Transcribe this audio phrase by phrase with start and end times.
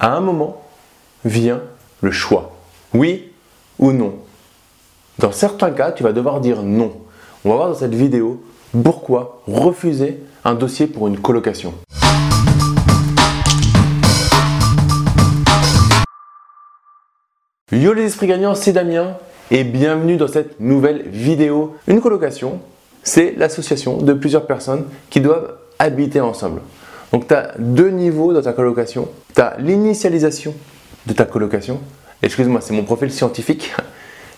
[0.00, 0.60] À un moment
[1.24, 1.62] vient
[2.00, 2.56] le choix.
[2.94, 3.30] Oui
[3.78, 4.16] ou non.
[5.20, 6.92] Dans certains cas, tu vas devoir dire non.
[7.44, 8.42] On va voir dans cette vidéo
[8.82, 11.74] pourquoi refuser un dossier pour une colocation.
[17.70, 19.16] Yo les esprits gagnants, c'est Damien
[19.52, 21.76] et bienvenue dans cette nouvelle vidéo.
[21.86, 22.58] Une colocation,
[23.04, 26.62] c'est l'association de plusieurs personnes qui doivent habiter ensemble.
[27.14, 29.08] Donc tu as deux niveaux dans ta colocation.
[29.36, 30.52] Tu as l'initialisation
[31.06, 31.78] de ta colocation.
[32.24, 33.72] Excuse-moi, c'est mon profil scientifique.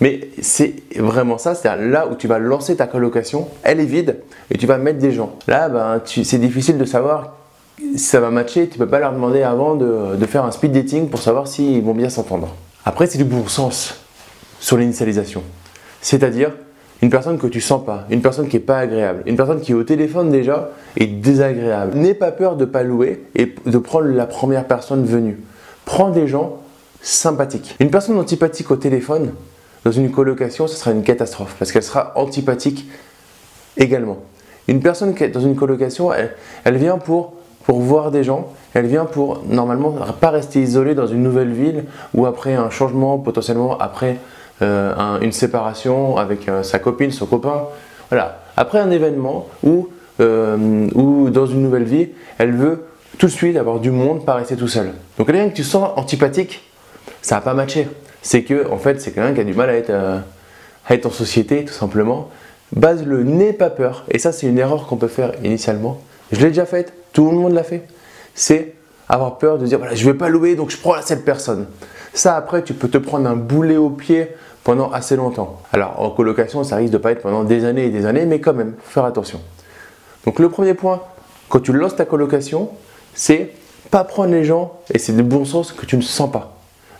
[0.00, 4.20] Mais c'est vraiment ça, c'est-à-dire là où tu vas lancer ta colocation, elle est vide
[4.50, 5.36] et tu vas mettre des gens.
[5.48, 7.34] Là, ben, c'est difficile de savoir
[7.78, 8.68] si ça va matcher.
[8.68, 11.48] Tu ne peux pas leur demander avant de, de faire un speed dating pour savoir
[11.48, 12.56] s'ils vont bien s'entendre.
[12.86, 14.00] Après, c'est du bon sens
[14.60, 15.42] sur l'initialisation.
[16.00, 16.52] C'est-à-dire,
[17.02, 19.72] une personne que tu sens pas, une personne qui est pas agréable, une personne qui
[19.72, 21.98] est au téléphone déjà est désagréable.
[21.98, 25.40] N'aie pas peur de pas louer et de prendre la première personne venue.
[25.84, 26.58] Prends des gens
[27.00, 27.74] sympathiques.
[27.80, 29.32] Une personne antipathique au téléphone,
[29.84, 32.88] dans une colocation, ce sera une catastrophe parce qu'elle sera antipathique
[33.76, 34.18] également.
[34.68, 37.32] Une personne qui est dans une colocation, elle, elle vient pour,
[37.64, 41.84] pour voir des gens, elle vient pour normalement pas rester isolée dans une nouvelle ville
[42.14, 44.18] ou après un changement, potentiellement après
[44.60, 47.64] euh, une séparation avec euh, sa copine, son copain.
[48.10, 48.42] Voilà.
[48.56, 49.48] Après un événement
[50.20, 52.84] euh, ou dans une nouvelle vie, elle veut
[53.18, 54.90] tout de suite avoir du monde, pas rester tout seul.
[55.18, 56.62] Donc quelqu'un que tu sens antipathique,
[57.22, 57.88] ça n'a pas matché.
[58.20, 61.10] C'est que en fait c'est quelqu'un qui a du mal à être, à être en
[61.10, 62.28] société tout simplement.
[62.74, 64.04] Base-le, n'aie pas peur.
[64.10, 66.00] Et ça c'est une erreur qu'on peut faire initialement.
[66.30, 67.84] Je l'ai déjà faite, tout le monde l'a fait.
[68.34, 68.74] C'est
[69.08, 71.66] avoir peur de dire voilà, je ne vais pas louer donc je prends cette personne.
[72.14, 74.28] Ça après tu peux te prendre un boulet au pied
[74.64, 75.60] pendant assez longtemps.
[75.72, 78.40] Alors en colocation, ça risque de pas être pendant des années et des années, mais
[78.40, 79.40] quand même, faire attention.
[80.24, 81.00] Donc le premier point,
[81.48, 82.70] quand tu lances ta colocation,
[83.14, 83.52] c'est
[83.90, 86.56] pas prendre les gens, et c'est de bon sens que tu ne sens pas.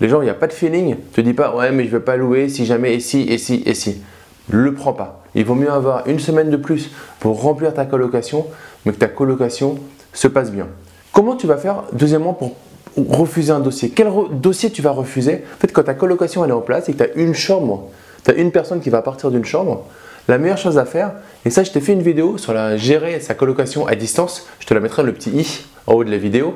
[0.00, 2.00] Les gens, il n'y a pas de feeling, te dis pas ouais mais je vais
[2.00, 4.02] pas louer si jamais et si et si et si.
[4.48, 5.22] Le prends pas.
[5.34, 8.46] Il vaut mieux avoir une semaine de plus pour remplir ta colocation,
[8.84, 9.76] mais que ta colocation
[10.12, 10.68] se passe bien.
[11.12, 12.54] Comment tu vas faire deuxièmement pour
[12.96, 13.90] refuser un dossier.
[13.90, 16.92] Quel dossier tu vas refuser En fait, quand ta colocation elle est en place et
[16.92, 17.90] que tu as une chambre,
[18.24, 19.84] tu as une personne qui va partir d'une chambre,
[20.28, 21.12] la meilleure chose à faire,
[21.44, 24.66] et ça je t'ai fait une vidéo sur la gérer sa colocation à distance, je
[24.66, 26.54] te la mettrai le petit i en haut de la vidéo.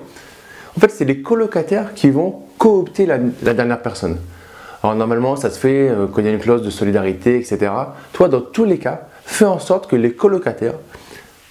[0.77, 4.19] En fait, c'est les colocataires qui vont coopter la, dernière personne.
[4.83, 7.71] Alors normalement, ça se fait euh, quand il y a une clause de solidarité, etc.
[8.13, 10.75] Toi, dans tous les cas, fais en sorte que les colocataires,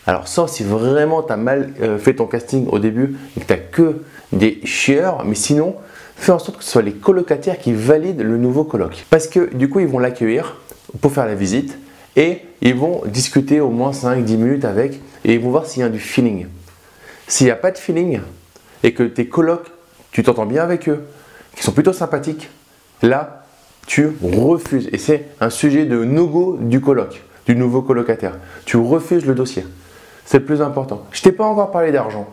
[0.09, 3.45] alors sauf si vraiment tu as mal euh, fait ton casting au début et que
[3.45, 4.01] tu n'as que
[4.33, 5.75] des chieurs, mais sinon,
[6.15, 9.05] fais en sorte que ce soit les colocataires qui valident le nouveau coloc.
[9.11, 10.57] Parce que du coup, ils vont l'accueillir
[10.99, 11.77] pour faire la visite
[12.15, 15.85] et ils vont discuter au moins 5-10 minutes avec et ils vont voir s'il y
[15.85, 16.47] a du feeling.
[17.27, 18.19] S'il n'y a pas de feeling
[18.81, 19.67] et que tes colocs,
[20.11, 21.05] tu t'entends bien avec eux,
[21.55, 22.49] qui sont plutôt sympathiques,
[23.03, 23.45] là,
[23.85, 24.89] tu refuses.
[24.91, 28.39] Et c'est un sujet de no-go du coloc, du nouveau colocataire.
[28.65, 29.65] Tu refuses le dossier.
[30.29, 31.01] C'est le plus important.
[31.11, 32.27] Je t'ai pas encore parlé d'argent.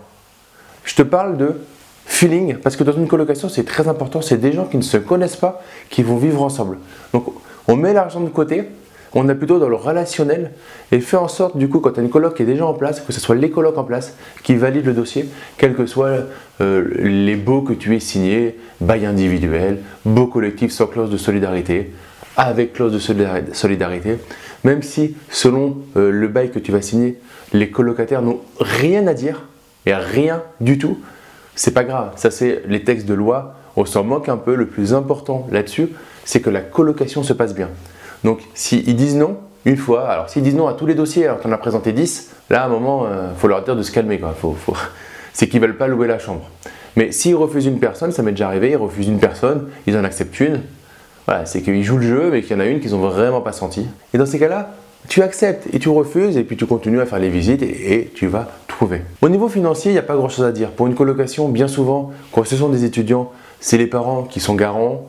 [0.85, 1.63] Je te parle de
[2.05, 4.99] feeling, parce que dans une colocation, c'est très important, c'est des gens qui ne se
[4.99, 6.77] connaissent pas, qui vont vivre ensemble.
[7.15, 7.25] Donc,
[7.69, 8.69] on met l'argent de côté,
[9.15, 10.53] on est plutôt dans le relationnel
[10.93, 12.75] et fait en sorte, du coup, quand tu as une coloc qui est déjà en
[12.75, 16.19] place, que ce soit les colocs en place qui valident le dossier, quels que soient
[16.61, 21.95] euh, les baux que tu aies signés, bail individuel, baux collectif sans clause de solidarité,
[22.37, 24.19] avec clause de solidarité,
[24.65, 27.19] même si selon euh, le bail que tu vas signer,
[27.53, 29.45] les colocataires n'ont rien à dire,
[29.87, 30.99] et rien du tout,
[31.55, 32.13] c'est pas grave.
[32.17, 33.55] Ça, c'est les textes de loi.
[33.77, 34.55] On s'en manque un peu.
[34.55, 35.89] Le plus important là-dessus,
[36.25, 37.71] c'est que la colocation se passe bien.
[38.25, 41.41] Donc, s'ils disent non, une fois, alors s'ils disent non à tous les dossiers alors
[41.41, 43.93] qu'on a présenté 10, là, à un moment, il euh, faut leur dire de se
[43.93, 44.21] calmer.
[44.41, 44.57] Faut,
[45.33, 46.51] c'est qu'ils veulent pas louer la chambre.
[46.97, 50.05] Mais s'ils refusent une personne, ça m'est déjà arrivé, ils refusent une personne, ils en
[50.05, 50.63] acceptent une.
[51.27, 53.41] Voilà, c'est qu'ils jouent le jeu, mais qu'il y en a une qu'ils n'ont vraiment
[53.41, 53.87] pas senti.
[54.15, 54.71] Et dans ces cas-là,
[55.09, 58.27] tu acceptes et tu refuses, et puis tu continues à faire les visites et tu
[58.27, 58.49] vas
[59.23, 60.71] au niveau financier, il n'y a pas grand-chose à dire.
[60.71, 64.55] Pour une colocation, bien souvent, quand ce sont des étudiants, c'est les parents qui sont
[64.55, 65.09] garants.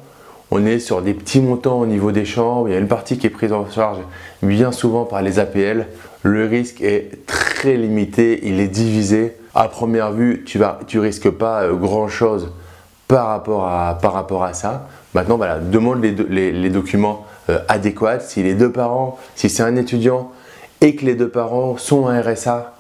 [0.52, 2.70] On est sur des petits montants au niveau des chambres.
[2.70, 3.98] Il y a une partie qui est prise en charge
[4.42, 5.88] bien souvent par les APL.
[6.24, 9.34] Le risque est très limité, il est divisé.
[9.54, 12.52] À première vue, tu ne tu risques pas euh, grand-chose
[13.08, 13.44] par
[14.02, 14.88] rapport à ça.
[15.18, 18.20] Maintenant, voilà, demande les, documents euh, adéquats.
[18.20, 20.32] Si les deux parents, si c'est un étudiant
[20.80, 22.76] et que les deux parents sont un RSA,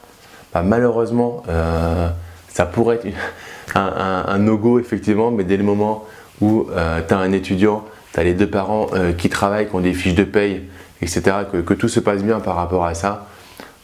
[0.54, 2.07] bah, malheureusement, euh,
[2.48, 3.07] ça pourrait être
[3.74, 6.06] un, no-go effectivement, mais dès le moment
[6.39, 8.86] où euh, tu as un étudiant, tu as les deux parents
[9.18, 10.62] qui travaillent, qui ont des fiches de paye,
[11.01, 13.25] etc., que, tout se passe bien par rapport à ça,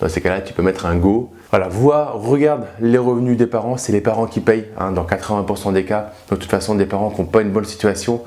[0.04, 1.32] Dans ces cas-là, tu peux mettre un go.
[1.50, 5.72] Voilà, vois, regarde les revenus des parents, c'est les parents qui payent hein, dans 80%
[5.72, 6.12] des cas.
[6.30, 8.22] De toute façon, des parents qui n'ont pas une bonne situation,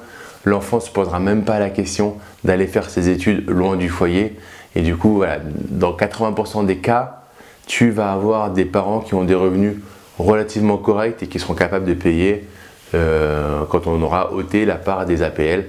[0.46, 2.14] l'enfant ne se posera même pas la question
[2.44, 4.38] d'aller faire ses études loin du foyer.
[4.74, 5.36] Et du coup, voilà,
[5.68, 7.24] dans 80% des cas,
[7.66, 9.74] tu vas avoir des parents qui ont des revenus
[10.18, 12.48] relativement corrects et qui seront capables de payer
[12.94, 15.66] euh, quand on aura ôté la part des APL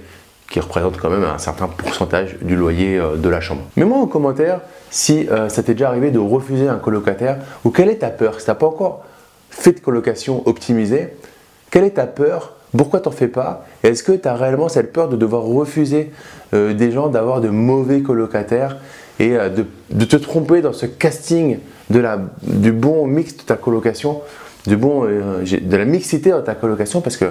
[0.50, 3.64] qui représente quand même un certain pourcentage du loyer euh, de la chambre.
[3.76, 7.90] Mets-moi en commentaire si euh, ça t'est déjà arrivé de refuser un colocataire ou quelle
[7.90, 8.40] est ta peur?
[8.40, 9.04] Si tu n'as pas encore
[9.50, 11.14] fait de colocation optimisée,
[11.70, 12.54] quelle est ta peur?
[12.76, 13.66] Pourquoi t'en fais pas?
[13.84, 16.12] Est-ce que tu as réellement cette peur de devoir refuser
[16.54, 18.78] euh, des gens, d'avoir de mauvais colocataires
[19.20, 21.58] et de, te tromper dans ce casting
[21.90, 24.22] de la, du bon mix de ta colocation,
[24.68, 27.02] du bon, de la mixité dans ta colocation?
[27.02, 27.26] Parce que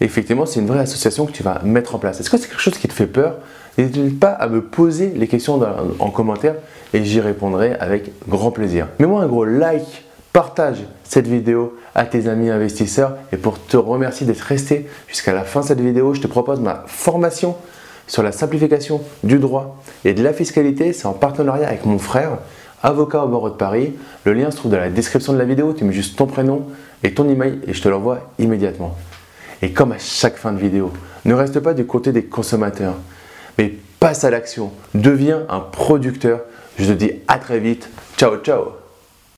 [0.00, 2.20] effectivement, c'est une vraie association que tu vas mettre en place.
[2.20, 3.34] Est-ce que c'est quelque chose qui te fait peur?
[3.78, 5.60] N'hésite pas à me poser les questions
[5.98, 6.54] en commentaire
[6.94, 8.88] et j'y répondrai avec grand plaisir.
[8.98, 14.26] Mets-moi un gros like, partage cette vidéo à tes amis investisseurs et pour te remercier
[14.26, 17.56] d'être resté jusqu'à la fin de cette vidéo, je te propose ma formation
[18.06, 20.92] sur la simplification du droit et de la fiscalité.
[20.92, 22.38] C'est en partenariat avec mon frère,
[22.82, 23.94] avocat au barreau de Paris.
[24.24, 25.72] Le lien se trouve dans la description de la vidéo.
[25.72, 26.66] Tu mets juste ton prénom
[27.02, 28.96] et ton email et je te l'envoie immédiatement.
[29.62, 30.92] Et comme à chaque fin de vidéo,
[31.24, 32.96] ne reste pas du côté des consommateurs,
[33.58, 34.72] mais passe à l'action.
[34.94, 36.40] Deviens un producteur.
[36.78, 37.88] Je te dis à très vite.
[38.16, 38.85] Ciao, ciao